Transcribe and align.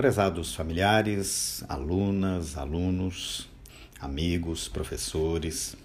Prezados 0.00 0.54
familiares, 0.54 1.62
alunas, 1.68 2.56
alunos, 2.56 3.46
amigos, 4.00 4.66
professores, 4.66 5.76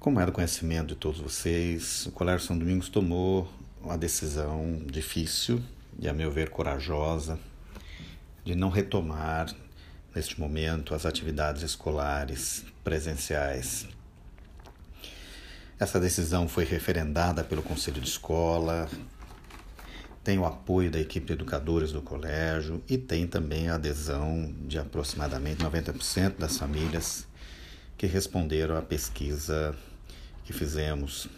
como 0.00 0.18
é 0.20 0.24
do 0.24 0.32
conhecimento 0.32 0.86
de 0.86 0.94
todos 0.94 1.20
vocês, 1.20 2.06
o 2.06 2.12
Colégio 2.12 2.46
São 2.46 2.56
Domingos 2.56 2.88
tomou 2.88 3.46
uma 3.82 3.98
decisão 3.98 4.80
difícil 4.86 5.62
e, 5.98 6.08
a 6.08 6.14
meu 6.14 6.30
ver, 6.30 6.48
corajosa 6.48 7.38
de 8.42 8.54
não 8.54 8.70
retomar 8.70 9.54
neste 10.14 10.40
momento 10.40 10.94
as 10.94 11.04
atividades 11.04 11.62
escolares 11.62 12.64
presenciais. 12.82 13.86
Essa 15.78 16.00
decisão 16.00 16.48
foi 16.48 16.64
referendada 16.64 17.44
pelo 17.44 17.62
Conselho 17.62 18.00
de 18.00 18.08
Escola, 18.08 18.88
tem 20.26 20.40
o 20.40 20.44
apoio 20.44 20.90
da 20.90 20.98
equipe 20.98 21.24
de 21.24 21.34
educadores 21.34 21.92
do 21.92 22.02
colégio 22.02 22.82
e 22.88 22.98
tem 22.98 23.28
também 23.28 23.68
a 23.68 23.76
adesão 23.76 24.52
de 24.66 24.76
aproximadamente 24.76 25.62
90% 25.62 26.34
das 26.36 26.58
famílias 26.58 27.28
que 27.96 28.08
responderam 28.08 28.76
à 28.76 28.82
pesquisa 28.82 29.72
que 30.44 30.52
fizemos. 30.52 31.28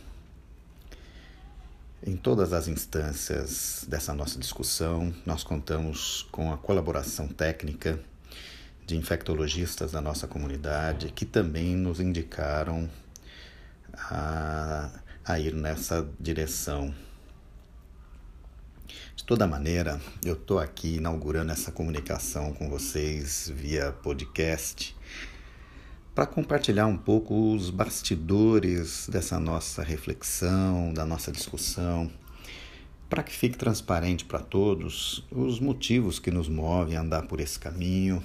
Em 2.02 2.16
todas 2.16 2.54
as 2.54 2.66
instâncias 2.66 3.84
dessa 3.86 4.14
nossa 4.14 4.38
discussão, 4.38 5.14
nós 5.26 5.44
contamos 5.44 6.26
com 6.32 6.50
a 6.50 6.56
colaboração 6.56 7.28
técnica 7.28 8.00
de 8.86 8.96
infectologistas 8.96 9.92
da 9.92 10.00
nossa 10.00 10.26
comunidade 10.26 11.12
que 11.12 11.26
também 11.26 11.76
nos 11.76 12.00
indicaram 12.00 12.88
a, 13.92 14.88
a 15.26 15.38
ir 15.38 15.52
nessa 15.52 16.08
direção. 16.18 16.94
De 19.18 19.24
toda 19.24 19.48
maneira, 19.48 20.00
eu 20.24 20.34
estou 20.34 20.60
aqui 20.60 20.94
inaugurando 20.94 21.50
essa 21.50 21.72
comunicação 21.72 22.52
com 22.52 22.70
vocês 22.70 23.52
via 23.52 23.90
podcast 23.90 24.96
para 26.14 26.24
compartilhar 26.24 26.86
um 26.86 26.96
pouco 26.96 27.52
os 27.52 27.68
bastidores 27.68 29.08
dessa 29.10 29.40
nossa 29.40 29.82
reflexão, 29.82 30.94
da 30.94 31.04
nossa 31.04 31.32
discussão, 31.32 32.08
para 33.10 33.24
que 33.24 33.32
fique 33.32 33.58
transparente 33.58 34.24
para 34.24 34.38
todos 34.38 35.26
os 35.32 35.58
motivos 35.58 36.20
que 36.20 36.30
nos 36.30 36.48
movem 36.48 36.96
a 36.96 37.00
andar 37.00 37.26
por 37.26 37.40
esse 37.40 37.58
caminho. 37.58 38.22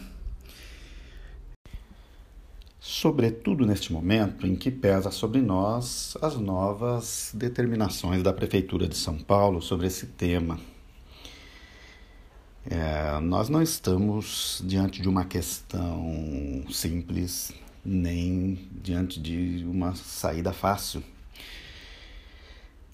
Sobretudo 2.80 3.66
neste 3.66 3.92
momento 3.92 4.46
em 4.46 4.56
que 4.56 4.70
pesa 4.70 5.10
sobre 5.10 5.42
nós 5.42 6.16
as 6.22 6.36
novas 6.36 7.32
determinações 7.34 8.22
da 8.22 8.32
Prefeitura 8.32 8.88
de 8.88 8.96
São 8.96 9.18
Paulo 9.18 9.60
sobre 9.60 9.88
esse 9.88 10.06
tema 10.06 10.60
é, 12.66 13.20
nós 13.20 13.50
não 13.50 13.62
estamos 13.62 14.62
diante 14.66 15.02
de 15.02 15.10
uma 15.10 15.26
questão 15.26 16.64
simples, 16.72 17.52
nem 17.84 18.70
diante 18.82 19.20
de 19.20 19.66
uma 19.66 19.94
saída 19.96 20.54
fácil. 20.54 21.04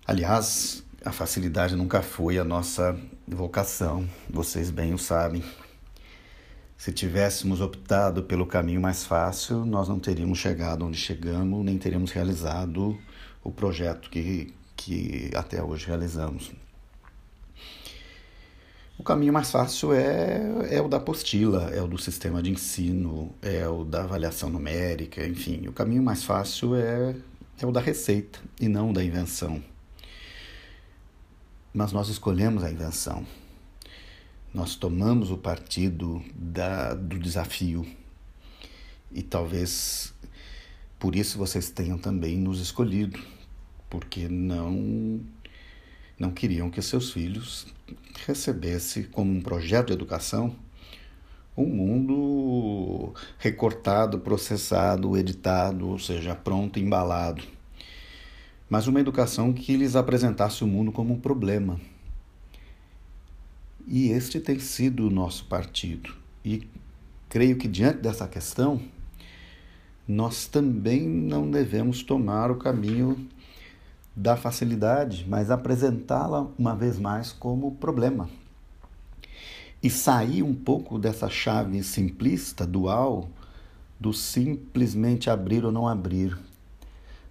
Aliás, 0.07 0.83
a 1.05 1.11
facilidade 1.11 1.75
nunca 1.75 2.01
foi 2.01 2.39
a 2.39 2.43
nossa 2.43 2.99
vocação, 3.27 4.09
vocês 4.27 4.71
bem 4.71 4.91
o 4.93 4.97
sabem. 4.97 5.43
Se 6.75 6.91
tivéssemos 6.91 7.61
optado 7.61 8.23
pelo 8.23 8.47
caminho 8.47 8.81
mais 8.81 9.05
fácil, 9.05 9.65
nós 9.65 9.87
não 9.87 9.99
teríamos 9.99 10.39
chegado 10.39 10.83
onde 10.83 10.97
chegamos, 10.97 11.63
nem 11.63 11.77
teríamos 11.77 12.11
realizado 12.11 12.97
o 13.43 13.51
projeto 13.51 14.09
que, 14.09 14.51
que 14.75 15.29
até 15.35 15.61
hoje 15.61 15.85
realizamos. 15.85 16.51
O 19.00 19.03
caminho 19.03 19.31
mais 19.31 19.50
fácil 19.50 19.94
é, 19.94 20.75
é 20.75 20.81
o 20.81 20.89
da 20.89 20.97
apostila, 20.97 21.69
é 21.73 21.81
o 21.81 21.88
do 21.88 21.97
sistema 21.97 22.44
de 22.44 22.52
ensino, 22.52 23.33
é 23.42 23.66
o 23.66 23.86
da 23.86 24.03
avaliação 24.03 24.50
numérica, 24.50 25.25
enfim. 25.25 25.66
O 25.69 25.72
caminho 25.72 26.03
mais 26.03 26.25
fácil 26.25 26.75
é, 26.75 27.15
é 27.61 27.65
o 27.65 27.71
da 27.71 27.80
receita 27.80 28.39
e 28.59 28.67
não 28.67 28.92
da 28.92 29.02
invenção. 29.02 29.64
Mas 31.73 31.93
nós 31.93 32.09
escolhemos 32.09 32.61
a 32.61 32.70
invenção. 32.70 33.26
Nós 34.54 34.76
tomamos 34.76 35.32
o 35.32 35.38
partido 35.38 36.21
da, 36.36 36.93
do 36.93 37.17
desafio. 37.17 37.88
E 39.14 39.21
talvez 39.23 40.14
por 40.99 41.15
isso 41.15 41.38
vocês 41.38 41.70
tenham 41.70 41.98
também 41.98 42.38
nos 42.38 42.59
escolhido, 42.59 43.17
porque 43.89 44.27
não 44.27 45.21
não 46.19 46.31
queriam 46.31 46.69
que 46.69 46.81
seus 46.81 47.11
filhos 47.11 47.65
recebesse 48.27 49.03
como 49.05 49.31
um 49.31 49.41
projeto 49.41 49.87
de 49.87 49.93
educação 49.93 50.53
um 51.59 51.67
mundo 51.67 53.13
recortado, 53.37 54.19
processado, 54.19 55.17
editado, 55.17 55.89
ou 55.89 55.99
seja, 55.99 56.33
pronto, 56.33 56.79
embalado. 56.79 57.43
Mas 58.69 58.87
uma 58.87 58.99
educação 59.02 59.52
que 59.52 59.75
lhes 59.75 59.95
apresentasse 59.95 60.63
o 60.63 60.67
mundo 60.67 60.91
como 60.91 61.13
um 61.13 61.19
problema. 61.19 61.79
E 63.85 64.09
este 64.09 64.39
tem 64.39 64.59
sido 64.59 65.08
o 65.08 65.09
nosso 65.09 65.45
partido. 65.45 66.13
E 66.45 66.65
creio 67.27 67.58
que 67.58 67.67
diante 67.67 67.99
dessa 67.99 68.27
questão, 68.27 68.79
nós 70.08 70.47
também 70.47 71.02
não 71.02 71.49
devemos 71.49 72.03
tomar 72.03 72.52
o 72.52 72.58
caminho 72.58 73.27
da 74.15 74.36
facilidade, 74.36 75.25
mas 75.27 75.49
apresentá-la 75.49 76.47
uma 76.58 76.75
vez 76.75 76.99
mais 76.99 77.31
como 77.31 77.71
problema. 77.75 78.30
E 79.81 79.89
sair 79.89 80.43
um 80.43 80.53
pouco 80.53 80.99
dessa 80.99 81.30
chave 81.30 81.81
simplista, 81.83 82.67
dual, 82.67 83.30
do 83.99 84.14
simplesmente 84.14 85.30
abrir 85.30 85.64
ou 85.64 85.71
não 85.71 85.87
abrir, 85.87 86.37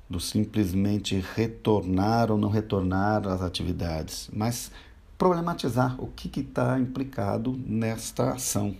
do 0.08 0.18
simplesmente 0.18 1.22
retornar 1.34 2.30
ou 2.30 2.38
não 2.38 2.48
retornar 2.48 3.26
às 3.26 3.42
atividades, 3.42 4.30
mas 4.32 4.70
problematizar 5.18 6.02
o 6.02 6.06
que 6.06 6.40
está 6.40 6.78
implicado 6.78 7.58
nesta 7.66 8.32
ação. 8.32 8.74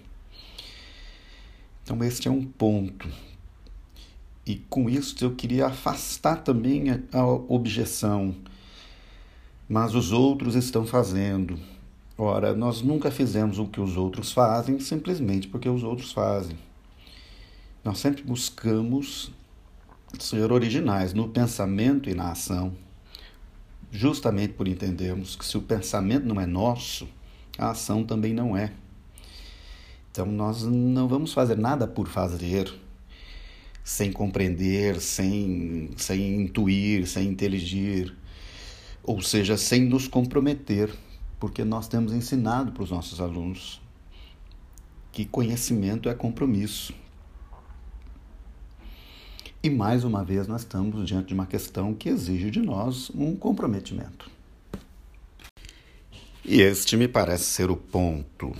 Então, 1.82 2.02
este 2.04 2.28
é 2.28 2.30
um 2.30 2.44
ponto 2.44 3.08
e 4.48 4.56
com 4.70 4.88
isso 4.88 5.14
eu 5.22 5.34
queria 5.34 5.66
afastar 5.66 6.36
também 6.36 6.86
a 7.12 7.26
objeção. 7.26 8.34
Mas 9.68 9.94
os 9.94 10.10
outros 10.10 10.54
estão 10.54 10.86
fazendo. 10.86 11.58
Ora, 12.16 12.54
nós 12.54 12.80
nunca 12.80 13.10
fizemos 13.10 13.58
o 13.58 13.66
que 13.66 13.78
os 13.78 13.98
outros 13.98 14.32
fazem 14.32 14.80
simplesmente 14.80 15.46
porque 15.48 15.68
os 15.68 15.84
outros 15.84 16.12
fazem. 16.12 16.56
Nós 17.84 17.98
sempre 17.98 18.22
buscamos 18.22 19.30
ser 20.18 20.50
originais 20.50 21.12
no 21.12 21.28
pensamento 21.28 22.08
e 22.08 22.14
na 22.14 22.32
ação, 22.32 22.72
justamente 23.92 24.54
por 24.54 24.66
entendermos 24.66 25.36
que 25.36 25.44
se 25.44 25.58
o 25.58 25.62
pensamento 25.62 26.24
não 26.24 26.40
é 26.40 26.46
nosso, 26.46 27.06
a 27.58 27.70
ação 27.70 28.02
também 28.02 28.32
não 28.32 28.56
é. 28.56 28.72
Então 30.10 30.24
nós 30.24 30.64
não 30.64 31.06
vamos 31.06 31.34
fazer 31.34 31.58
nada 31.58 31.86
por 31.86 32.08
fazer 32.08 32.87
sem 33.88 34.12
compreender, 34.12 35.00
sem, 35.00 35.88
sem 35.96 36.42
intuir, 36.42 37.06
sem 37.06 37.26
inteligir, 37.26 38.14
ou 39.02 39.22
seja, 39.22 39.56
sem 39.56 39.80
nos 39.80 40.06
comprometer, 40.06 40.94
porque 41.40 41.64
nós 41.64 41.88
temos 41.88 42.12
ensinado 42.12 42.70
para 42.70 42.82
os 42.82 42.90
nossos 42.90 43.18
alunos 43.18 43.80
que 45.10 45.24
conhecimento 45.24 46.10
é 46.10 46.14
compromisso. 46.14 46.92
E 49.62 49.70
mais 49.70 50.04
uma 50.04 50.22
vez 50.22 50.46
nós 50.46 50.60
estamos 50.60 51.06
diante 51.06 51.28
de 51.28 51.34
uma 51.34 51.46
questão 51.46 51.94
que 51.94 52.10
exige 52.10 52.50
de 52.50 52.60
nós 52.60 53.10
um 53.14 53.34
comprometimento. 53.34 54.30
E 56.44 56.60
este 56.60 56.94
me 56.94 57.08
parece 57.08 57.44
ser 57.44 57.70
o 57.70 57.76
ponto. 57.76 58.54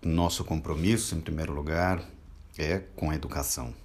Nosso 0.00 0.44
compromisso, 0.44 1.16
em 1.16 1.20
primeiro 1.20 1.52
lugar, 1.52 2.08
é 2.56 2.78
com 2.78 3.10
a 3.10 3.16
educação 3.16 3.81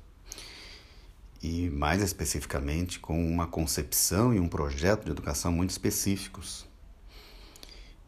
e, 1.47 1.69
mais 1.69 2.01
especificamente, 2.01 2.99
com 2.99 3.25
uma 3.25 3.47
concepção 3.47 4.33
e 4.33 4.39
um 4.39 4.49
projeto 4.49 5.05
de 5.05 5.11
educação 5.11 5.49
muito 5.49 5.69
específicos. 5.69 6.67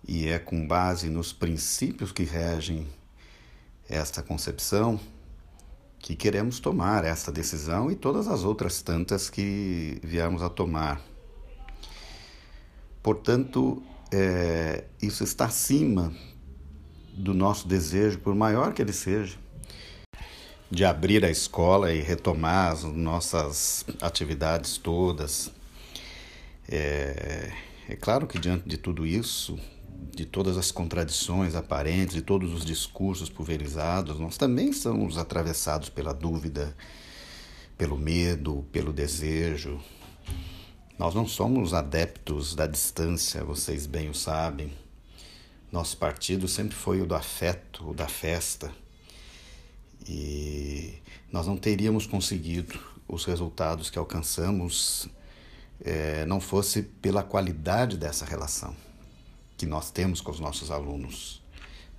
E 0.06 0.28
é 0.28 0.38
com 0.38 0.68
base 0.68 1.10
nos 1.10 1.32
princípios 1.32 2.12
que 2.12 2.24
regem 2.24 2.86
esta 3.88 4.22
concepção 4.22 5.00
que 6.00 6.18
queremos 6.18 6.60
tomar 6.60 7.06
esta 7.06 7.32
decisão 7.32 7.90
e 7.90 7.96
todas 7.96 8.28
as 8.28 8.44
outras 8.44 8.82
tantas 8.82 9.30
que 9.30 10.02
viemos 10.04 10.42
a 10.42 10.50
tomar. 10.50 11.02
Portanto, 13.02 13.82
é, 14.12 14.84
isso 15.02 15.24
está 15.24 15.46
acima 15.46 16.14
do 17.14 17.34
nosso 17.34 17.68
desejo, 17.70 18.20
por 18.20 18.36
maior 18.36 18.74
que 18.74 18.82
ele 18.82 18.94
seja, 18.94 19.38
de 20.72 20.86
abrir 20.86 21.26
a 21.26 21.32
escola 21.32 21.92
e 21.92 22.00
retomar 22.00 22.72
as 22.72 22.84
nossas 22.84 23.84
atividades 24.02 24.78
todas. 24.78 25.52
É, 26.68 27.52
é 27.88 27.96
claro 27.96 28.28
que 28.28 28.38
diante 28.38 28.70
de 28.70 28.78
tudo 28.78 29.06
isso, 29.06 29.58
de 30.16 30.26
todas 30.26 30.58
as 30.58 30.72
contradições 30.72 31.56
aparentes, 31.56 32.14
de 32.14 32.22
todos 32.22 32.54
os 32.54 32.64
discursos 32.64 33.30
pulverizados, 33.30 34.20
nós 34.20 34.38
também 34.38 34.72
somos 34.72 35.18
atravessados 35.18 35.90
pela 35.90 36.14
dúvida, 36.14 36.76
pelo 37.76 37.98
medo, 37.98 38.64
pelo 38.72 38.94
desejo. 38.94 39.80
Nós 41.00 41.16
não 41.16 41.26
somos 41.26 41.74
adeptos 41.74 42.54
da 42.54 42.68
distância, 42.68 43.44
vocês 43.44 43.88
bem 43.88 44.10
o 44.10 44.14
sabem. 44.14 44.72
Nosso 45.72 45.98
partido 45.98 46.48
sempre 46.48 46.76
foi 46.76 47.02
o 47.02 47.08
do 47.08 47.16
afeto, 47.16 47.90
o 47.90 47.94
da 47.94 48.08
festa. 48.08 48.72
E 50.12 50.96
nós 51.32 51.46
não 51.46 51.56
teríamos 51.56 52.08
conseguido 52.08 52.80
os 53.08 53.26
resultados 53.26 53.92
que 53.92 54.00
alcançamos 54.00 55.08
é, 55.80 56.26
não 56.26 56.42
fosse 56.42 56.82
pela 56.82 57.22
qualidade 57.22 57.96
dessa 57.96 58.26
relação 58.26 58.76
que 59.56 59.68
nós 59.68 59.92
temos 59.92 60.20
com 60.20 60.32
os 60.32 60.40
nossos 60.40 60.72
alunos, 60.72 61.44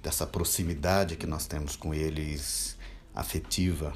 dessa 0.02 0.26
proximidade 0.26 1.14
que 1.14 1.26
nós 1.26 1.46
temos 1.46 1.76
com 1.76 1.94
eles 1.94 2.76
afetiva. 3.14 3.94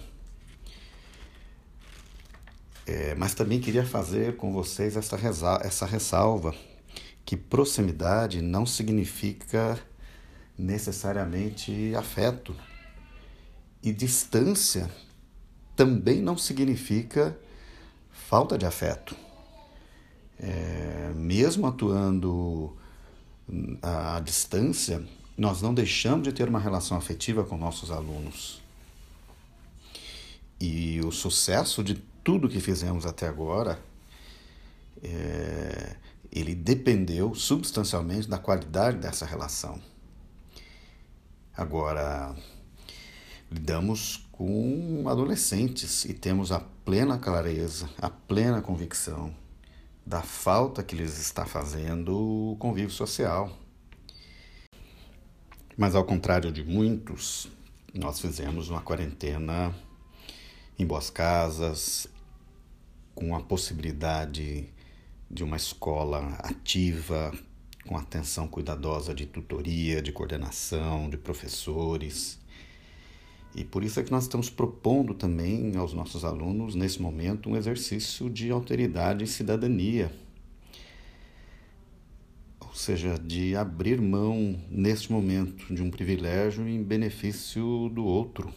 É, 2.87 3.17
mas 3.17 3.35
também 3.35 3.61
queria 3.61 3.85
fazer 3.85 4.37
com 4.37 4.53
vocês 4.53 4.97
essa, 4.97 5.17
essa 5.63 5.87
ressalva 5.87 6.55
que 7.25 7.37
proximidade 7.37 8.41
não 8.41 8.65
significa 8.65 9.77
necessariamente 10.57 11.93
afeto 11.97 12.55
e 13.85 13.93
distância 13.93 14.91
também 15.77 16.23
não 16.23 16.39
significa 16.39 17.39
falta 18.11 18.57
de 18.57 18.65
afeto. 18.65 19.15
É, 20.41 21.13
mesmo 21.15 21.67
atuando 21.67 22.75
à 23.83 24.19
distância, 24.21 25.07
nós 25.37 25.61
não 25.61 25.75
deixamos 25.75 26.25
de 26.25 26.33
ter 26.33 26.49
uma 26.49 26.59
relação 26.59 26.97
afetiva 26.97 27.45
com 27.45 27.59
nossos 27.59 27.91
alunos. 27.91 28.63
E 30.59 31.01
o 31.05 31.13
sucesso 31.13 31.85
de 31.85 31.95
tudo 32.25 32.49
que 32.49 32.61
fizemos 32.61 33.05
até 33.05 33.29
agora, 33.29 33.79
é, 35.03 35.97
ele 36.33 36.55
dependeu 36.55 37.35
substancialmente 37.35 38.29
da 38.29 38.39
qualidade 38.39 38.97
dessa 38.97 39.27
relação. 39.27 39.79
Agora, 41.55 42.35
lidamos 43.55 44.27
com 44.33 45.05
adolescentes 45.07 46.05
e 46.05 46.13
temos 46.13 46.51
a 46.51 46.59
plena 46.59 47.17
clareza, 47.17 47.89
a 47.99 48.11
plena 48.11 48.61
convicção 48.61 49.33
da 50.05 50.23
falta 50.23 50.83
que 50.83 50.97
lhes 50.97 51.21
está 51.21 51.47
fazendo 51.47 52.53
o 52.53 52.57
convívio 52.57 52.91
social. 52.91 53.57
Mas 55.77 55.95
ao 55.95 56.05
contrário 56.05 56.51
de 56.51 56.65
muitos, 56.65 57.49
nós 57.95 58.19
fizemos 58.19 58.71
uma 58.71 58.81
quarentena 58.81 59.73
em 60.77 60.85
boas 60.85 61.09
casas, 61.09 62.09
com 63.15 63.37
a 63.37 63.41
possibilidade 63.41 64.69
de 65.31 65.45
uma 65.45 65.57
escola 65.57 66.35
ativa, 66.41 67.33
com 67.87 67.97
atenção 67.97 68.49
cuidadosa 68.49 69.15
de 69.15 69.27
tutoria, 69.27 70.03
de 70.03 70.11
coordenação, 70.11 71.09
de 71.09 71.17
professores. 71.17 72.43
E 73.55 73.63
por 73.63 73.85
isso 73.85 74.01
é 74.01 74.03
que 74.03 74.11
nós 74.11 74.25
estamos 74.25 74.51
propondo 74.51 75.15
também 75.15 75.77
aos 75.77 75.93
nossos 75.93 76.25
alunos, 76.25 76.75
nesse 76.75 77.01
momento, 77.01 77.49
um 77.49 77.57
exercício 77.57 78.29
de 78.29 78.51
alteridade 78.51 79.23
e 79.23 79.29
cidadania. 79.29 80.11
Ou 82.61 82.75
seja, 82.75 83.17
de 83.17 83.55
abrir 83.55 84.01
mão, 84.01 84.59
neste 84.69 85.13
momento, 85.13 85.73
de 85.73 85.81
um 85.81 85.89
privilégio 85.89 86.67
em 86.67 86.83
benefício 86.83 87.89
do 87.91 88.05
outro. 88.05 88.53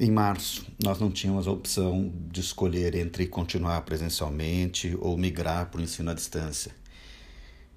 Em 0.00 0.10
março, 0.10 0.66
nós 0.82 0.98
não 0.98 1.10
tínhamos 1.10 1.46
a 1.46 1.50
opção 1.50 2.10
de 2.32 2.40
escolher 2.40 2.94
entre 2.94 3.26
continuar 3.26 3.82
presencialmente 3.82 4.96
ou 4.98 5.16
migrar 5.18 5.70
para 5.70 5.80
o 5.80 5.84
ensino 5.84 6.10
à 6.10 6.14
distância. 6.14 6.74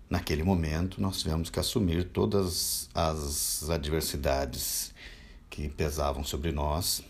Naquele 0.10 0.42
momento, 0.42 1.02
nós 1.02 1.20
tivemos 1.22 1.50
que 1.50 1.60
assumir 1.60 2.06
todas 2.06 2.90
as 2.96 3.70
adversidades 3.70 4.94
que 5.50 5.70
pesavam 5.70 6.24
sobre 6.24 6.52
nós 6.52 7.04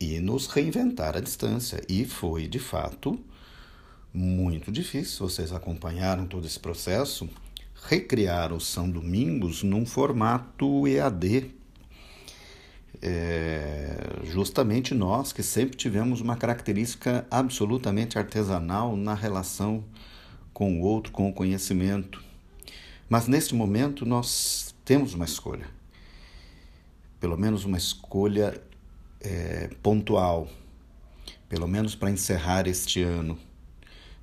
e 0.00 0.18
nos 0.20 0.46
reinventar 0.46 1.16
à 1.16 1.20
distância. 1.20 1.82
E 1.88 2.04
foi, 2.04 2.46
de 2.46 2.58
fato, 2.58 3.18
muito 4.12 4.70
difícil. 4.70 5.28
Vocês 5.28 5.52
acompanharam 5.52 6.26
todo 6.26 6.46
esse 6.46 6.58
processo. 6.58 7.28
Recriar 7.88 8.52
o 8.52 8.60
São 8.60 8.90
Domingos 8.90 9.62
num 9.62 9.86
formato 9.86 10.86
EAD. 10.86 11.50
É, 13.02 13.98
justamente 14.24 14.94
nós 14.94 15.32
que 15.32 15.42
sempre 15.42 15.76
tivemos 15.76 16.22
uma 16.22 16.34
característica 16.34 17.26
absolutamente 17.30 18.18
artesanal 18.18 18.96
na 18.96 19.14
relação 19.14 19.84
com 20.52 20.80
o 20.80 20.82
outro, 20.82 21.12
com 21.12 21.28
o 21.28 21.32
conhecimento. 21.32 22.24
Mas 23.08 23.28
neste 23.28 23.54
momento 23.54 24.06
nós 24.06 24.74
temos 24.84 25.12
uma 25.12 25.26
escolha 25.26 25.75
pelo 27.20 27.36
menos 27.36 27.64
uma 27.64 27.76
escolha 27.76 28.60
é, 29.20 29.68
pontual, 29.82 30.48
pelo 31.48 31.66
menos 31.66 31.94
para 31.94 32.10
encerrar 32.10 32.66
este 32.66 33.02
ano, 33.02 33.38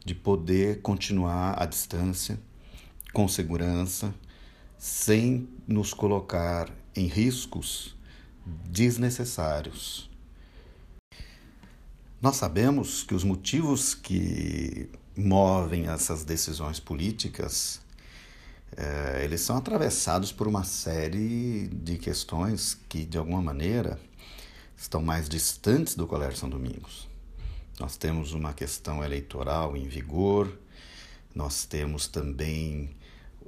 de 0.06 0.14
poder 0.14 0.82
continuar 0.82 1.62
à 1.62 1.66
distância, 1.66 2.40
com 3.14 3.28
segurança, 3.28 4.14
sem 4.78 5.48
nos 5.68 5.94
colocar 5.94 6.70
em 6.96 7.08
riscos 7.08 7.96
desnecessários. 8.46 10.10
Nós 12.22 12.38
sabemos 12.38 13.04
que 13.04 13.14
os 13.14 13.24
motivos 13.24 13.94
que 13.94 14.90
movem 15.16 15.88
essas 15.88 16.24
decisões 16.24 16.80
políticas 16.80 17.83
é, 18.76 19.24
eles 19.24 19.42
são 19.42 19.58
atravessados 19.58 20.32
por 20.32 20.48
uma 20.48 20.64
série 20.64 21.68
de 21.68 21.98
questões 21.98 22.78
que, 22.90 23.06
de 23.06 23.18
alguma 23.18 23.42
maneira, 23.42 24.00
estão 24.76 25.02
mais 25.02 25.30
distantes 25.30 25.96
do 25.96 26.08
Colégio 26.08 26.38
São 26.38 26.50
Domingos. 26.50 27.08
Nós 27.80 27.98
temos 27.98 28.34
uma 28.34 28.54
questão 28.54 29.04
eleitoral 29.04 29.76
em 29.78 29.88
vigor, 29.88 30.52
nós 31.34 31.66
temos 31.66 32.08
também 32.08 32.96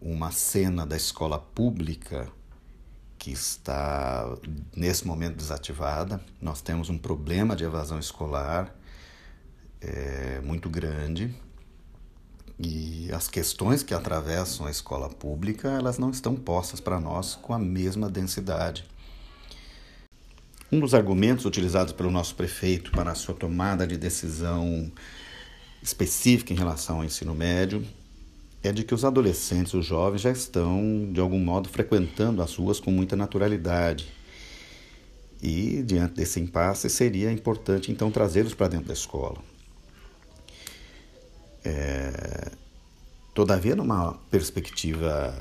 uma 0.02 0.32
cena 0.32 0.86
da 0.86 0.96
escola 0.96 1.40
pública 1.40 2.28
que 3.18 3.32
está 3.32 4.38
nesse 4.76 5.08
momento 5.08 5.36
desativada. 5.36 6.24
Nós 6.42 6.62
temos 6.62 6.90
um 6.90 6.98
problema 6.98 7.56
de 7.56 7.64
evasão 7.64 7.98
escolar 7.98 8.76
é, 9.82 10.42
muito 10.42 10.70
grande 10.70 11.34
e 12.60 13.10
as 13.12 13.28
questões 13.28 13.84
que 13.84 13.94
atravessam 13.94 14.66
a 14.66 14.72
escola 14.72 15.10
pública, 15.10 15.70
elas 15.70 15.98
não 15.98 16.10
estão 16.10 16.36
postas 16.36 16.80
para 16.80 17.00
nós 17.00 17.36
com 17.36 17.54
a 17.54 17.60
mesma 17.60 18.10
densidade. 18.10 18.86
Um 20.72 20.80
dos 20.80 20.94
argumentos 20.94 21.46
utilizados 21.46 21.94
pelo 21.94 22.10
nosso 22.10 22.36
prefeito 22.36 22.92
para 22.92 23.12
a 23.12 23.16
sua 23.16 23.36
tomada 23.36 23.86
de 23.86 23.98
decisão 23.98 24.92
específica 25.82 26.54
em 26.54 26.56
relação 26.56 26.98
ao 26.98 27.04
ensino 27.04 27.36
médio 27.36 27.86
é 28.64 28.72
de 28.72 28.84
que 28.84 28.96
os 28.96 29.06
adolescentes, 29.06 29.74
os 29.74 29.86
jovens, 29.86 30.22
já 30.22 30.32
estão, 30.32 31.10
de 31.12 31.20
algum 31.20 31.40
modo, 31.40 31.70
frequentando 31.70 32.42
as 32.42 32.56
ruas 32.56 32.80
com 32.80 32.90
muita 32.90 33.16
naturalidade. 33.16 34.08
E, 35.42 35.84
diante 35.84 36.16
desse 36.16 36.40
impasse, 36.40 36.90
seria 36.90 37.32
importante, 37.32 37.92
então, 37.92 38.10
trazê-los 38.10 38.56
para 38.56 38.70
dentro 38.70 38.88
da 38.88 38.94
escola. 38.94 39.38
É, 41.66 42.52
todavia, 43.34 43.76
numa 43.76 44.14
perspectiva 44.30 45.36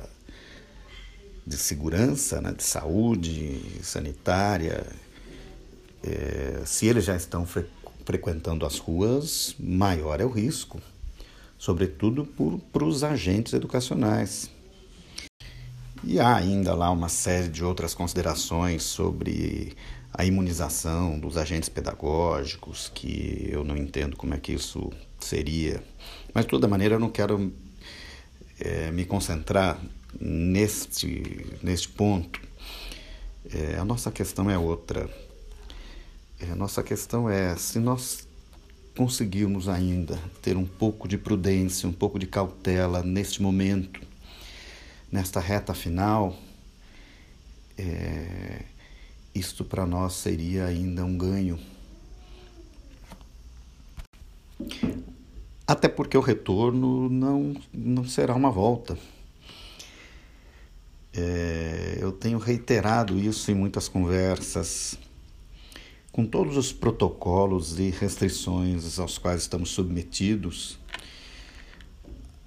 de 1.47 1.57
segurança, 1.59 2.41
né, 2.41 2.53
de 2.53 2.65
saúde 2.65 3.61
sanitária, 3.83 4.87
é, 6.03 6.63
se 6.65 6.87
eles 6.87 7.05
já 7.05 7.15
estão 7.15 7.47
fre 7.47 7.67
frequentando 8.05 8.67
as 8.67 8.77
ruas, 8.77 9.57
maior 9.59 10.21
é 10.21 10.27
o 10.27 10.29
risco, 10.29 10.79
sobretudo 11.57 12.27
para 12.71 12.85
os 12.85 13.03
agentes 13.03 13.55
educacionais. 13.55 14.51
E 16.03 16.21
há 16.21 16.37
ainda 16.37 16.75
lá 16.75 16.91
uma 16.91 17.09
série 17.09 17.49
de 17.49 17.65
outras 17.65 17.95
considerações 17.95 18.83
sobre 18.83 19.75
a 20.13 20.23
imunização 20.23 21.19
dos 21.19 21.39
agentes 21.39 21.71
pedagógicos, 21.71 22.91
que 22.95 23.49
eu 23.51 23.65
não 23.65 23.75
entendo 23.75 24.17
como 24.17 24.35
é 24.35 24.39
que 24.39 24.53
isso 24.53 24.93
seria. 25.25 25.83
Mas, 26.33 26.45
de 26.45 26.51
toda 26.51 26.69
maneira, 26.69 26.95
eu 26.95 27.01
não 27.01 27.11
quero 27.11 27.53
é, 28.61 28.91
me 28.91 29.05
concentrar 29.05 29.81
neste, 30.21 31.59
neste 31.63 31.89
ponto. 31.89 32.41
É, 33.53 33.77
a 33.77 33.85
nossa 33.85 34.11
questão 34.11 34.51
é 34.51 34.59
outra. 34.59 35.09
É, 36.41 36.51
a 36.51 36.57
nossa 36.57 36.83
questão 36.83 37.29
é 37.29 37.57
se 37.57 37.79
nós 37.79 38.27
conseguirmos 38.97 39.69
ainda 39.69 40.19
ter 40.41 40.57
um 40.57 40.67
pouco 40.67 41.09
de 41.09 41.19
prudência, 41.19 41.89
um 41.89 41.93
pouco 41.93 42.19
de 42.19 42.27
cautela 42.27 43.03
neste 43.03 43.43
momento, 43.43 44.01
nesta 45.11 45.41
reta 45.41 45.75
final, 45.75 46.37
é, 47.77 48.63
isto 49.35 49.65
para 49.65 49.85
nós 49.85 50.15
seria 50.15 50.67
ainda 50.67 51.05
um 51.05 51.19
ganho. 51.19 51.59
Até 55.67 55.89
porque 55.89 56.17
o 56.17 56.21
retorno 56.21 57.09
não, 57.09 57.57
não 57.73 58.05
será 58.05 58.35
uma 58.35 58.51
volta. 58.51 58.99
É, 61.17 61.97
eu 62.01 62.13
tenho 62.13 62.39
reiterado 62.39 63.19
isso 63.19 63.51
em 63.51 63.55
muitas 63.55 63.89
conversas, 63.89 64.99
com 66.13 66.27
todos 66.27 66.57
os 66.57 66.73
protocolos 66.73 67.79
e 67.79 67.89
restrições 67.89 68.99
aos 68.99 69.17
quais 69.17 69.43
estamos 69.43 69.71
submetidos. 69.71 70.79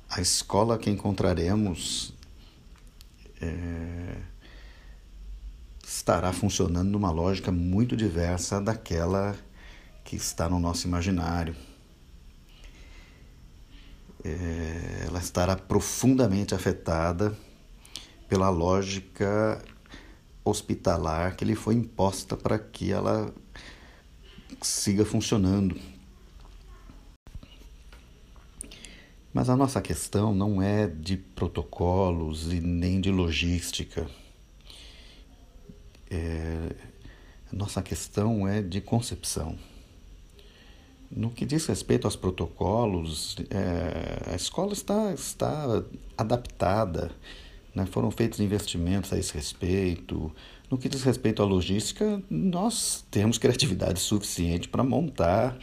A 0.09 0.21
escola 0.21 0.77
que 0.77 0.89
encontraremos 0.89 2.13
é, 3.41 4.17
estará 5.85 6.31
funcionando 6.31 6.89
numa 6.89 7.09
lógica 7.09 7.51
muito 7.51 7.95
diversa 7.95 8.61
daquela 8.61 9.35
que 10.03 10.15
está 10.15 10.47
no 10.47 10.59
nosso 10.59 10.87
imaginário. 10.87 11.55
É, 14.27 15.05
ela 15.07 15.19
estará 15.19 15.55
profundamente 15.55 16.53
afetada 16.53 17.33
pela 18.27 18.49
lógica 18.49 19.63
hospitalar 20.43 21.37
que 21.37 21.45
lhe 21.45 21.55
foi 21.55 21.75
imposta 21.75 22.35
para 22.35 22.59
que 22.59 22.91
ela 22.91 23.33
siga 24.61 25.05
funcionando. 25.05 25.79
Mas 29.33 29.49
a 29.49 29.55
nossa 29.55 29.81
questão 29.81 30.35
não 30.35 30.61
é 30.61 30.87
de 30.87 31.15
protocolos 31.15 32.51
e 32.51 32.59
nem 32.59 32.99
de 32.99 33.09
logística. 33.09 34.09
É, 36.09 36.75
nossa 37.49 37.81
questão 37.81 38.45
é 38.45 38.61
de 38.61 38.81
concepção. 38.81 39.57
No 41.09 41.29
que 41.29 41.45
diz 41.45 41.65
respeito 41.65 42.05
aos 42.05 42.15
protocolos, 42.15 43.37
é, 43.49 44.31
a 44.31 44.35
escola 44.35 44.73
está, 44.73 45.13
está 45.13 45.83
adaptada, 46.17 47.11
né? 47.73 47.85
foram 47.85 48.11
feitos 48.11 48.39
investimentos 48.39 49.13
a 49.13 49.17
esse 49.17 49.33
respeito. 49.33 50.31
No 50.69 50.77
que 50.77 50.89
diz 50.89 51.03
respeito 51.03 51.41
à 51.41 51.45
logística, 51.45 52.21
nós 52.29 53.05
temos 53.09 53.37
criatividade 53.39 53.99
suficiente 53.99 54.67
para 54.67 54.83
montar 54.83 55.57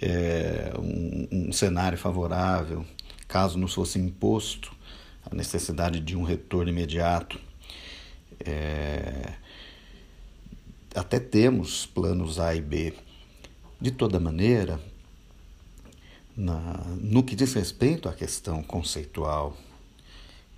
é, 0.00 0.72
um, 0.78 1.48
um 1.48 1.52
cenário 1.52 1.96
favorável, 1.96 2.84
caso 3.28 3.58
nos 3.58 3.74
fosse 3.74 3.98
imposto 3.98 4.74
a 5.30 5.34
necessidade 5.34 6.00
de 6.00 6.16
um 6.16 6.24
retorno 6.24 6.70
imediato. 6.70 7.38
É, 8.44 9.34
até 10.94 11.20
temos 11.20 11.86
planos 11.86 12.40
A 12.40 12.54
e 12.54 12.60
B. 12.60 12.92
De 13.82 13.90
toda 13.90 14.20
maneira, 14.20 14.78
na, 16.36 16.84
no 17.00 17.24
que 17.24 17.34
diz 17.34 17.52
respeito 17.52 18.08
à 18.08 18.12
questão 18.12 18.62
conceitual, 18.62 19.56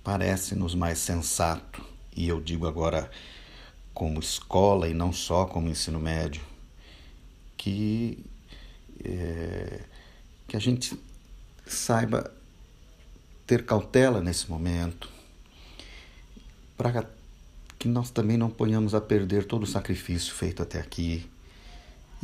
parece-nos 0.03 0.75
mais 0.75 0.99
sensato, 0.99 1.83
e 2.15 2.27
eu 2.27 2.39
digo 2.39 2.67
agora 2.67 3.09
como 3.95 4.19
escola 4.19 4.87
e 4.87 4.93
não 4.93 5.11
só 5.11 5.45
como 5.45 5.67
ensino 5.67 5.99
médio, 5.99 6.43
que, 7.57 8.23
é, 9.03 9.81
que 10.47 10.55
a 10.55 10.59
gente 10.59 10.95
saiba 11.65 12.31
ter 13.47 13.65
cautela 13.65 14.21
nesse 14.21 14.47
momento, 14.51 15.09
para 16.77 17.09
que 17.79 17.87
nós 17.87 18.11
também 18.11 18.37
não 18.37 18.51
ponhamos 18.51 18.93
a 18.93 19.01
perder 19.01 19.47
todo 19.47 19.63
o 19.63 19.67
sacrifício 19.67 20.31
feito 20.31 20.61
até 20.61 20.79
aqui 20.79 21.27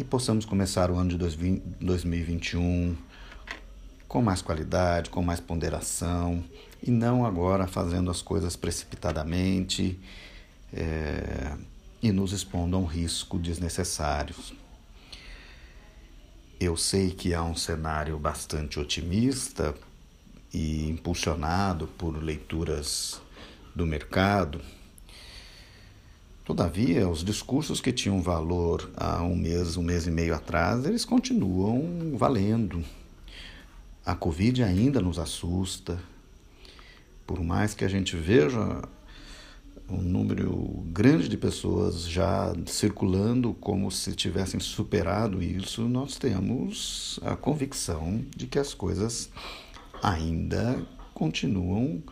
e 0.01 0.03
possamos 0.03 0.45
começar 0.45 0.89
o 0.89 0.95
ano 0.95 1.15
de 1.15 1.17
2021 1.79 2.97
com 4.07 4.19
mais 4.19 4.41
qualidade, 4.41 5.11
com 5.11 5.21
mais 5.21 5.39
ponderação 5.39 6.43
e 6.81 6.89
não 6.89 7.23
agora 7.23 7.67
fazendo 7.67 8.09
as 8.09 8.19
coisas 8.19 8.55
precipitadamente 8.55 9.99
é, 10.73 11.55
e 12.01 12.11
nos 12.11 12.33
expondo 12.33 12.75
a 12.75 12.79
um 12.79 12.85
risco 12.85 13.37
desnecessário. 13.37 14.33
Eu 16.59 16.75
sei 16.75 17.11
que 17.11 17.35
há 17.35 17.43
um 17.43 17.55
cenário 17.55 18.17
bastante 18.17 18.79
otimista 18.79 19.75
e 20.51 20.89
impulsionado 20.89 21.85
por 21.85 22.17
leituras 22.17 23.21
do 23.75 23.85
mercado 23.85 24.59
Todavia, 26.51 27.07
os 27.07 27.23
discursos 27.23 27.79
que 27.79 27.93
tinham 27.93 28.21
valor 28.21 28.91
há 28.97 29.23
um 29.23 29.37
mês, 29.37 29.77
um 29.77 29.81
mês 29.81 30.05
e 30.05 30.11
meio 30.11 30.35
atrás, 30.35 30.83
eles 30.83 31.05
continuam 31.05 32.17
valendo. 32.17 32.83
A 34.05 34.13
Covid 34.15 34.61
ainda 34.61 34.99
nos 34.99 35.17
assusta. 35.17 35.97
Por 37.25 37.41
mais 37.41 37.73
que 37.73 37.85
a 37.85 37.87
gente 37.87 38.17
veja 38.17 38.81
um 39.89 40.01
número 40.01 40.83
grande 40.87 41.29
de 41.29 41.37
pessoas 41.37 42.03
já 42.05 42.53
circulando 42.65 43.53
como 43.53 43.89
se 43.89 44.13
tivessem 44.13 44.59
superado 44.59 45.41
isso, 45.41 45.83
nós 45.83 46.17
temos 46.17 47.17
a 47.23 47.33
convicção 47.37 48.25
de 48.35 48.45
que 48.45 48.59
as 48.59 48.73
coisas 48.73 49.29
ainda 50.03 50.85
continuam 51.13 52.03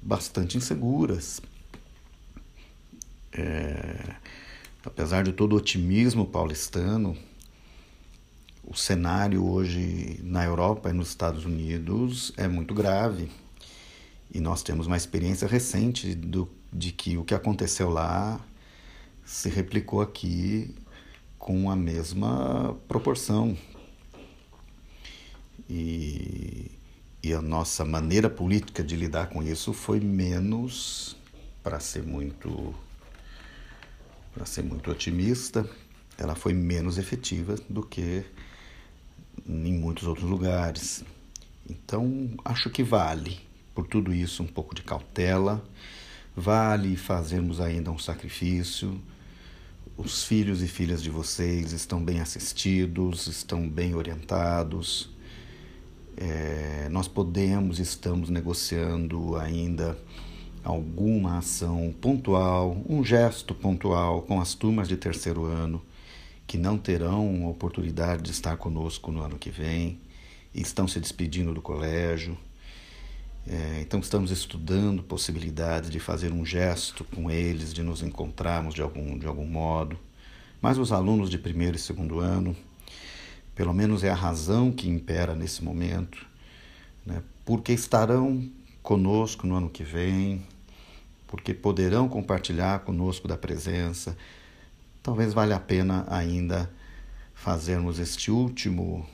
bastante 0.00 0.56
inseguras. 0.56 1.42
É, 3.36 4.14
apesar 4.82 5.22
de 5.22 5.32
todo 5.32 5.52
o 5.52 5.56
otimismo 5.56 6.26
paulistano, 6.26 7.16
o 8.64 8.74
cenário 8.74 9.44
hoje 9.44 10.18
na 10.22 10.44
Europa 10.44 10.88
e 10.88 10.92
nos 10.92 11.08
Estados 11.08 11.44
Unidos 11.44 12.32
é 12.36 12.48
muito 12.48 12.74
grave. 12.74 13.30
E 14.32 14.40
nós 14.40 14.62
temos 14.62 14.86
uma 14.86 14.96
experiência 14.96 15.46
recente 15.46 16.14
do, 16.14 16.48
de 16.72 16.92
que 16.92 17.16
o 17.16 17.24
que 17.24 17.34
aconteceu 17.34 17.90
lá 17.90 18.40
se 19.24 19.48
replicou 19.48 20.00
aqui 20.00 20.74
com 21.38 21.70
a 21.70 21.76
mesma 21.76 22.76
proporção. 22.88 23.56
E, 25.68 26.70
e 27.22 27.32
a 27.32 27.42
nossa 27.42 27.84
maneira 27.84 28.30
política 28.30 28.82
de 28.82 28.96
lidar 28.96 29.28
com 29.28 29.42
isso 29.42 29.72
foi 29.72 30.00
menos, 30.00 31.16
para 31.62 31.80
ser 31.80 32.02
muito 32.02 32.74
para 34.36 34.44
ser 34.44 34.62
muito 34.62 34.90
otimista, 34.90 35.66
ela 36.18 36.34
foi 36.34 36.52
menos 36.52 36.98
efetiva 36.98 37.56
do 37.70 37.82
que 37.82 38.22
em 39.48 39.72
muitos 39.72 40.06
outros 40.06 40.28
lugares. 40.28 41.02
Então, 41.68 42.28
acho 42.44 42.68
que 42.68 42.82
vale, 42.82 43.40
por 43.74 43.86
tudo 43.86 44.12
isso, 44.12 44.42
um 44.42 44.46
pouco 44.46 44.74
de 44.74 44.82
cautela, 44.82 45.64
vale 46.36 46.96
fazermos 46.96 47.62
ainda 47.62 47.90
um 47.90 47.98
sacrifício. 47.98 49.00
Os 49.96 50.24
filhos 50.24 50.62
e 50.62 50.68
filhas 50.68 51.02
de 51.02 51.08
vocês 51.08 51.72
estão 51.72 52.04
bem 52.04 52.20
assistidos, 52.20 53.28
estão 53.28 53.66
bem 53.66 53.94
orientados. 53.94 55.08
É, 56.14 56.88
nós 56.90 57.08
podemos, 57.08 57.78
estamos 57.78 58.28
negociando 58.28 59.34
ainda 59.36 59.98
alguma 60.66 61.38
ação 61.38 61.94
pontual, 62.00 62.76
um 62.88 63.04
gesto 63.04 63.54
pontual 63.54 64.22
com 64.22 64.40
as 64.40 64.52
turmas 64.52 64.88
de 64.88 64.96
terceiro 64.96 65.44
ano 65.44 65.80
que 66.44 66.58
não 66.58 66.76
terão 66.76 67.46
oportunidade 67.48 68.24
de 68.24 68.32
estar 68.32 68.56
conosco 68.56 69.12
no 69.12 69.22
ano 69.22 69.38
que 69.38 69.48
vem 69.48 69.98
estão 70.52 70.88
se 70.88 70.98
despedindo 70.98 71.54
do 71.54 71.62
colégio. 71.62 72.36
É, 73.46 73.78
então, 73.80 74.00
estamos 74.00 74.32
estudando 74.32 75.04
possibilidades 75.04 75.88
de 75.88 76.00
fazer 76.00 76.32
um 76.32 76.44
gesto 76.44 77.04
com 77.04 77.30
eles, 77.30 77.72
de 77.72 77.84
nos 77.84 78.02
encontrarmos 78.02 78.74
de 78.74 78.82
algum, 78.82 79.16
de 79.16 79.26
algum 79.26 79.46
modo. 79.46 79.96
Mas 80.60 80.78
os 80.78 80.90
alunos 80.90 81.30
de 81.30 81.38
primeiro 81.38 81.76
e 81.76 81.80
segundo 81.80 82.18
ano, 82.18 82.56
pelo 83.54 83.72
menos 83.72 84.02
é 84.02 84.10
a 84.10 84.14
razão 84.14 84.72
que 84.72 84.88
impera 84.88 85.32
nesse 85.32 85.62
momento, 85.62 86.26
né, 87.04 87.22
porque 87.44 87.72
estarão 87.72 88.50
conosco 88.82 89.46
no 89.46 89.54
ano 89.54 89.70
que 89.70 89.84
vem, 89.84 90.42
porque 91.26 91.52
poderão 91.54 92.08
compartilhar 92.08 92.80
conosco 92.80 93.26
da 93.26 93.36
presença. 93.36 94.16
Talvez 95.02 95.32
valha 95.32 95.56
a 95.56 95.60
pena 95.60 96.06
ainda 96.08 96.70
fazermos 97.34 97.98
este 97.98 98.30
último 98.30 99.06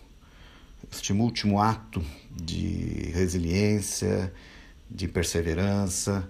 este 0.90 1.12
último 1.12 1.60
ato 1.60 2.04
de 2.30 3.10
resiliência, 3.14 4.32
de 4.90 5.08
perseverança, 5.08 6.28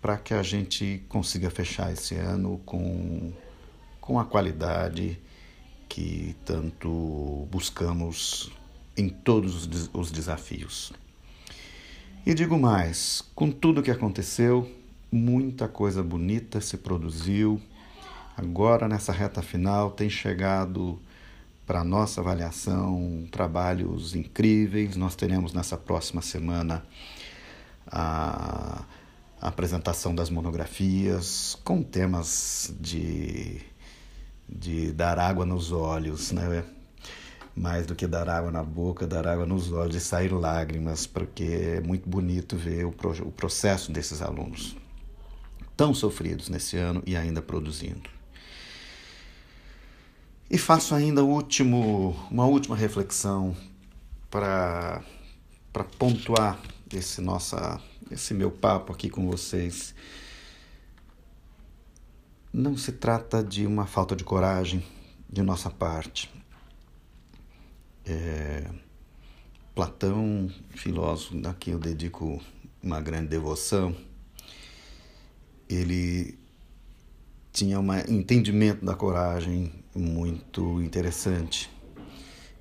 para 0.00 0.18
que 0.18 0.34
a 0.34 0.42
gente 0.42 1.02
consiga 1.08 1.48
fechar 1.48 1.92
esse 1.92 2.14
ano 2.16 2.60
com, 2.66 3.32
com 4.00 4.18
a 4.18 4.24
qualidade 4.24 5.18
que 5.88 6.36
tanto 6.44 7.46
buscamos 7.50 8.50
em 8.96 9.08
todos 9.08 9.68
os 9.92 10.10
desafios. 10.10 10.92
E 12.26 12.34
digo 12.34 12.58
mais: 12.58 13.22
com 13.34 13.50
tudo 13.50 13.82
que 13.82 13.90
aconteceu, 13.90 14.70
muita 15.12 15.68
coisa 15.68 16.02
bonita 16.02 16.58
se 16.62 16.78
produziu. 16.78 17.60
Agora, 18.34 18.88
nessa 18.88 19.12
reta 19.12 19.42
final, 19.42 19.90
tem 19.90 20.08
chegado 20.08 20.98
para 21.66 21.84
nossa 21.84 22.22
avaliação 22.22 23.28
trabalhos 23.30 24.14
incríveis. 24.14 24.96
Nós 24.96 25.14
teremos 25.14 25.52
nessa 25.52 25.76
próxima 25.76 26.22
semana 26.22 26.82
a, 27.86 28.84
a 29.38 29.48
apresentação 29.48 30.14
das 30.14 30.30
monografias 30.30 31.58
com 31.62 31.82
temas 31.82 32.74
de, 32.80 33.60
de 34.48 34.92
dar 34.92 35.18
água 35.18 35.44
nos 35.44 35.72
olhos, 35.72 36.32
né? 36.32 36.64
mais 37.54 37.84
do 37.84 37.94
que 37.94 38.06
dar 38.06 38.30
água 38.30 38.50
na 38.50 38.62
boca, 38.62 39.06
dar 39.06 39.26
água 39.26 39.44
nos 39.44 39.70
olhos 39.72 39.94
e 39.94 40.00
sair 40.00 40.32
lágrimas, 40.32 41.06
porque 41.06 41.44
é 41.76 41.80
muito 41.82 42.08
bonito 42.08 42.56
ver 42.56 42.86
o, 42.86 42.92
pro, 42.92 43.10
o 43.28 43.30
processo 43.30 43.92
desses 43.92 44.22
alunos 44.22 44.81
tão 45.76 45.94
sofridos 45.94 46.48
nesse 46.48 46.76
ano 46.76 47.02
e 47.06 47.16
ainda 47.16 47.42
produzindo. 47.42 48.08
E 50.50 50.58
faço 50.58 50.94
ainda 50.94 51.24
último, 51.24 52.14
uma 52.30 52.44
última 52.44 52.76
reflexão 52.76 53.56
para 54.30 55.02
pontuar 55.98 56.60
esse, 56.92 57.20
nossa, 57.20 57.80
esse 58.10 58.34
meu 58.34 58.50
papo 58.50 58.92
aqui 58.92 59.08
com 59.08 59.26
vocês. 59.26 59.94
Não 62.52 62.76
se 62.76 62.92
trata 62.92 63.42
de 63.42 63.66
uma 63.66 63.86
falta 63.86 64.14
de 64.14 64.24
coragem 64.24 64.84
de 65.26 65.40
nossa 65.42 65.70
parte. 65.70 66.30
É, 68.04 68.70
Platão, 69.74 70.52
filósofo, 70.68 71.40
a 71.48 71.54
quem 71.54 71.72
eu 71.72 71.78
dedico 71.78 72.42
uma 72.82 73.00
grande 73.00 73.28
devoção, 73.28 73.96
ele 75.74 76.38
tinha 77.52 77.78
um 77.78 77.94
entendimento 78.08 78.84
da 78.84 78.94
coragem 78.94 79.72
muito 79.94 80.80
interessante. 80.80 81.70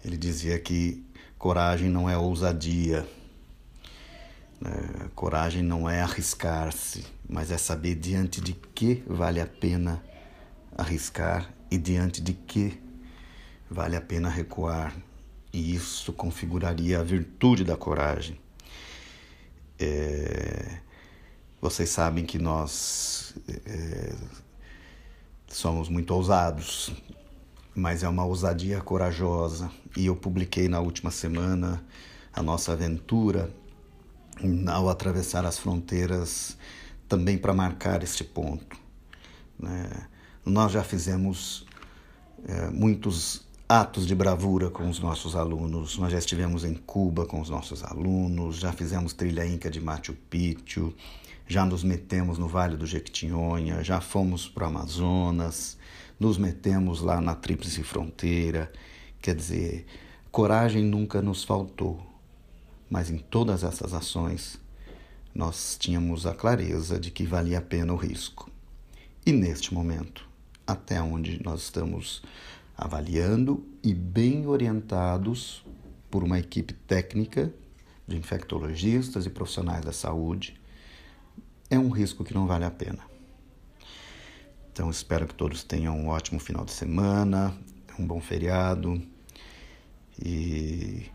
Ele 0.03 0.17
dizia 0.17 0.59
que 0.59 1.03
coragem 1.37 1.89
não 1.89 2.09
é 2.09 2.17
ousadia, 2.17 3.07
né? 4.59 5.09
coragem 5.15 5.63
não 5.63 5.89
é 5.89 6.01
arriscar-se, 6.01 7.05
mas 7.27 7.51
é 7.51 7.57
saber 7.57 7.95
diante 7.95 8.41
de 8.41 8.53
que 8.53 9.03
vale 9.07 9.39
a 9.39 9.47
pena 9.47 10.03
arriscar 10.77 11.51
e 11.69 11.77
diante 11.77 12.21
de 12.21 12.33
que 12.33 12.79
vale 13.69 13.95
a 13.95 14.01
pena 14.01 14.29
recuar. 14.29 14.93
E 15.53 15.73
isso 15.75 16.13
configuraria 16.13 16.99
a 16.99 17.03
virtude 17.03 17.63
da 17.63 17.75
coragem. 17.75 18.39
É... 19.79 20.79
Vocês 21.61 21.89
sabem 21.89 22.25
que 22.25 22.39
nós 22.39 23.35
é... 23.47 24.15
somos 25.47 25.87
muito 25.89 26.11
ousados, 26.11 26.91
mas 27.75 28.01
é 28.01 28.09
uma 28.09 28.25
ousadia 28.25 28.81
corajosa. 28.81 29.71
E 29.95 30.07
eu 30.07 30.15
publiquei 30.15 30.67
na 30.67 30.79
última 30.79 31.11
semana 31.11 31.85
a 32.33 32.41
nossa 32.41 32.71
aventura 32.71 33.53
ao 34.67 34.89
atravessar 34.89 35.45
as 35.45 35.59
fronteiras 35.59 36.57
também 37.07 37.37
para 37.37 37.53
marcar 37.53 38.01
este 38.01 38.23
ponto. 38.23 38.75
Né? 39.59 40.07
Nós 40.43 40.71
já 40.71 40.83
fizemos 40.83 41.67
é, 42.47 42.71
muitos 42.71 43.45
atos 43.69 44.07
de 44.07 44.15
bravura 44.15 44.69
com 44.69 44.89
os 44.89 44.99
nossos 44.99 45.35
alunos. 45.35 45.97
Nós 45.97 46.11
já 46.11 46.17
estivemos 46.17 46.63
em 46.63 46.73
Cuba 46.73 47.25
com 47.25 47.39
os 47.39 47.49
nossos 47.49 47.83
alunos, 47.83 48.57
já 48.57 48.71
fizemos 48.71 49.13
trilha 49.13 49.45
inca 49.45 49.69
de 49.69 49.79
Machu 49.79 50.13
Picchu, 50.29 50.93
já 51.51 51.65
nos 51.65 51.83
metemos 51.83 52.37
no 52.37 52.47
Vale 52.47 52.77
do 52.77 52.85
Jequitinhonha, 52.85 53.83
já 53.83 53.99
fomos 53.99 54.47
para 54.47 54.63
o 54.63 54.67
Amazonas, 54.67 55.77
nos 56.17 56.37
metemos 56.37 57.01
lá 57.01 57.19
na 57.19 57.35
Tríplice 57.35 57.83
Fronteira. 57.83 58.71
Quer 59.21 59.35
dizer, 59.35 59.85
coragem 60.31 60.81
nunca 60.85 61.21
nos 61.21 61.43
faltou, 61.43 62.01
mas 62.89 63.09
em 63.09 63.17
todas 63.17 63.65
essas 63.65 63.93
ações 63.93 64.57
nós 65.35 65.75
tínhamos 65.77 66.25
a 66.25 66.33
clareza 66.33 66.97
de 66.97 67.11
que 67.11 67.25
valia 67.25 67.57
a 67.57 67.61
pena 67.61 67.91
o 67.91 67.97
risco. 67.97 68.49
E 69.25 69.33
neste 69.33 69.73
momento, 69.73 70.25
até 70.65 71.01
onde 71.01 71.43
nós 71.43 71.63
estamos 71.63 72.23
avaliando 72.77 73.61
e 73.83 73.93
bem 73.93 74.47
orientados 74.47 75.65
por 76.09 76.23
uma 76.23 76.39
equipe 76.39 76.73
técnica 76.73 77.53
de 78.07 78.15
infectologistas 78.15 79.25
e 79.25 79.29
profissionais 79.29 79.83
da 79.83 79.91
saúde, 79.91 80.60
é 81.71 81.79
um 81.79 81.89
risco 81.89 82.25
que 82.25 82.33
não 82.33 82.45
vale 82.45 82.65
a 82.65 82.69
pena. 82.69 82.99
Então 84.71 84.89
espero 84.89 85.25
que 85.25 85.33
todos 85.33 85.63
tenham 85.63 85.97
um 85.97 86.09
ótimo 86.09 86.37
final 86.37 86.65
de 86.65 86.71
semana, 86.71 87.57
um 87.97 88.05
bom 88.05 88.19
feriado 88.19 89.01
e 90.21 91.09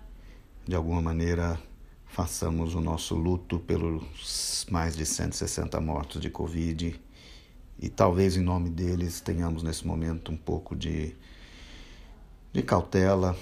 de 0.66 0.74
alguma 0.74 1.02
maneira 1.02 1.60
façamos 2.06 2.74
o 2.74 2.80
nosso 2.80 3.14
luto 3.14 3.58
pelos 3.60 4.66
mais 4.70 4.96
de 4.96 5.04
160 5.04 5.78
mortos 5.78 6.22
de 6.22 6.30
Covid 6.30 6.98
e 7.78 7.88
talvez 7.90 8.36
em 8.36 8.42
nome 8.42 8.70
deles 8.70 9.20
tenhamos 9.20 9.62
nesse 9.62 9.86
momento 9.86 10.32
um 10.32 10.36
pouco 10.36 10.74
de 10.74 11.14
de 12.52 12.62
cautela 12.62 13.36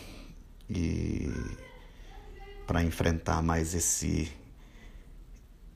e 0.69 1.31
para 2.67 2.83
enfrentar 2.83 3.41
mais 3.41 3.75
esse 3.75 4.33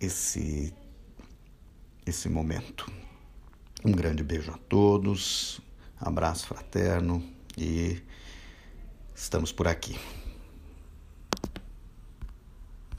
esse 0.00 0.74
esse 2.08 2.28
momento. 2.28 2.90
Um 3.84 3.92
grande 3.92 4.24
beijo 4.24 4.50
a 4.50 4.58
todos, 4.68 5.60
abraço 6.00 6.46
fraterno 6.46 7.22
e 7.56 8.02
estamos 9.14 9.52
por 9.52 9.68
aqui. 9.68 9.98